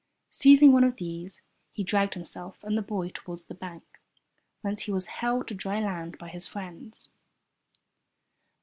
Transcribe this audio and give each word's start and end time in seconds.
Seizing 0.31 0.71
one 0.71 0.83
of 0.83 0.95
these, 0.95 1.43
he 1.71 1.83
dragged 1.83 2.15
himself 2.15 2.63
and 2.63 2.75
the 2.75 2.81
boy 2.81 3.09
toward 3.09 3.41
the 3.41 3.53
bank, 3.53 3.83
whence 4.61 4.79
he 4.85 4.91
was 4.91 5.05
helped 5.05 5.49
to 5.49 5.53
dry 5.53 5.79
land 5.79 6.17
by 6.17 6.29
his 6.29 6.47
friends. 6.47 7.11